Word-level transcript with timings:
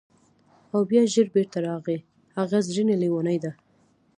او 0.73 0.79
بیا 0.89 1.03
ژر 1.13 1.27
بیرته 1.33 1.59
راغی: 1.67 1.97
هغه 2.37 2.57
زرینه 2.67 2.95
لیونۍ 3.01 3.37
ده! 3.43 3.51